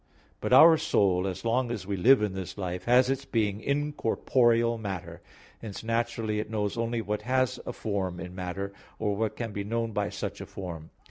But 0.39 0.51
our 0.51 0.77
soul, 0.79 1.27
as 1.27 1.45
long 1.45 1.69
as 1.69 1.85
we 1.85 1.95
live 1.95 2.23
in 2.23 2.33
this 2.33 2.57
life, 2.57 2.85
has 2.85 3.07
its 3.07 3.23
being 3.23 3.61
in 3.61 3.93
corporeal 3.93 4.79
matter; 4.79 5.21
hence 5.61 5.83
naturally 5.83 6.39
it 6.39 6.49
knows 6.49 6.75
only 6.75 7.01
what 7.03 7.21
has 7.21 7.59
a 7.67 7.71
form 7.73 8.19
in 8.19 8.33
matter, 8.33 8.73
or 8.97 9.15
what 9.15 9.35
can 9.35 9.51
be 9.53 9.63
known 9.63 9.91
by 9.91 10.09
such 10.09 10.41
a 10.41 10.47
form. 10.47 10.89